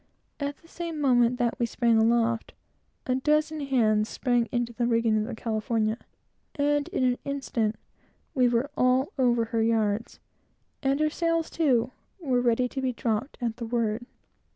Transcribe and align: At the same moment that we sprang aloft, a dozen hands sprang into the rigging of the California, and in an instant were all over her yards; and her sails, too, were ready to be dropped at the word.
At 0.39 0.57
the 0.57 0.67
same 0.67 0.99
moment 0.99 1.37
that 1.37 1.59
we 1.59 1.67
sprang 1.67 1.99
aloft, 1.99 2.53
a 3.05 3.13
dozen 3.13 3.59
hands 3.59 4.09
sprang 4.09 4.47
into 4.51 4.73
the 4.73 4.87
rigging 4.87 5.15
of 5.15 5.25
the 5.25 5.35
California, 5.35 5.99
and 6.55 6.87
in 6.87 7.03
an 7.03 7.19
instant 7.23 7.75
were 8.33 8.71
all 8.75 9.13
over 9.19 9.45
her 9.45 9.61
yards; 9.61 10.19
and 10.81 10.99
her 10.99 11.11
sails, 11.11 11.51
too, 11.51 11.91
were 12.19 12.41
ready 12.41 12.67
to 12.67 12.81
be 12.81 12.93
dropped 12.93 13.37
at 13.43 13.57
the 13.57 13.65
word. 13.67 14.07